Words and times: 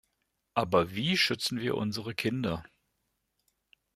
Aber 0.55 0.95
wie 0.95 1.15
schützen 1.15 1.59
wir 1.59 1.75
unsere 1.77 2.15
Kinder? 2.15 2.63